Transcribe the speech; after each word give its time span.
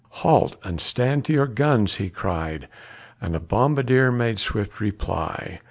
"Halt, 0.23 0.55
and 0.63 0.81
stand 0.81 1.25
to 1.25 1.33
your 1.33 1.45
guns!" 1.45 1.97
he 1.97 2.09
cried. 2.09 2.67
And 3.21 3.35
a 3.35 3.39
bombardier 3.39 4.11
made 4.11 4.39
swift 4.39 4.79
reply. 4.81 5.59